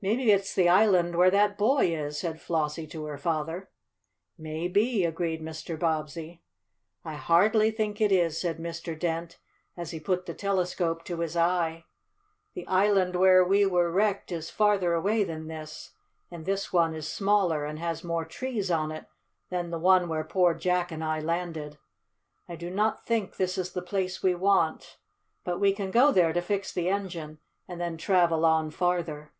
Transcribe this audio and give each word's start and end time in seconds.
"Maybe 0.00 0.30
it's 0.30 0.54
the 0.54 0.68
island 0.68 1.16
where 1.16 1.32
that 1.32 1.58
boy 1.58 1.88
is," 1.92 2.20
said 2.20 2.40
Flossie 2.40 2.86
to 2.86 3.06
her 3.06 3.18
father. 3.18 3.68
"Maybe," 4.38 5.04
agreed 5.04 5.42
Mr. 5.42 5.76
Bobbsey. 5.76 6.40
"I 7.04 7.14
hardly 7.14 7.72
think 7.72 8.00
it 8.00 8.12
is," 8.12 8.38
said 8.40 8.58
Mr. 8.58 8.96
Dent, 8.96 9.40
as 9.76 9.90
he 9.90 9.98
put 9.98 10.26
the 10.26 10.34
telescope 10.34 11.02
to 11.06 11.18
his 11.18 11.36
eye. 11.36 11.84
"The 12.54 12.64
island 12.68 13.16
where 13.16 13.44
we 13.44 13.66
were 13.66 13.90
wrecked 13.90 14.30
is 14.30 14.50
farther 14.50 14.94
away 14.94 15.24
than 15.24 15.48
this, 15.48 15.94
and 16.30 16.46
this 16.46 16.72
one 16.72 16.94
is 16.94 17.08
smaller 17.08 17.64
and 17.64 17.80
has 17.80 18.04
more 18.04 18.24
trees 18.24 18.70
on 18.70 18.92
it 18.92 19.06
than 19.50 19.70
the 19.70 19.80
one 19.80 20.08
where 20.08 20.22
poor 20.22 20.54
Jack 20.54 20.92
and 20.92 21.02
I 21.02 21.18
landed. 21.18 21.76
I 22.48 22.54
do 22.54 22.70
not 22.70 23.04
think 23.04 23.34
this 23.34 23.58
is 23.58 23.72
the 23.72 23.82
place 23.82 24.22
we 24.22 24.36
want, 24.36 24.98
but 25.42 25.58
we 25.58 25.72
can 25.72 25.90
go 25.90 26.12
there 26.12 26.32
to 26.34 26.40
fix 26.40 26.72
the 26.72 26.88
engine, 26.88 27.40
and 27.66 27.80
then 27.80 27.96
travel 27.96 28.46
on 28.46 28.70
farther." 28.70 29.32